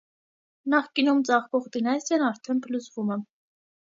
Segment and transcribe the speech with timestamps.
[0.73, 3.23] Նախկինում ծաղկող դինաստիան արդեն փլուզվում է։